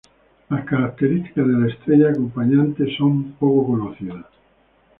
[0.49, 4.25] Las características de la estrella acompañante son poco conocidas.